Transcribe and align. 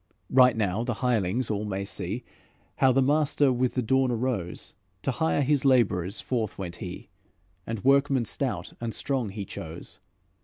'""Right 0.31 0.57
soon 0.59 0.85
the 0.85 0.95
hirelings 1.05 1.51
all 1.51 1.63
may 1.63 1.85
see 1.85 2.23
How 2.77 2.91
the 2.91 3.03
master 3.03 3.53
with 3.53 3.75
the 3.75 3.83
dawn 3.83 4.09
arose; 4.09 4.73
To 5.03 5.11
hire 5.11 5.41
his 5.43 5.63
labourers 5.63 6.19
forth 6.21 6.57
went 6.57 6.77
he, 6.77 7.09
And 7.67 7.83
workmen 7.83 8.25
stout 8.25 8.73
and 8.81 8.95
strong 8.95 9.29
he 9.29 9.45
chose. 9.45 9.99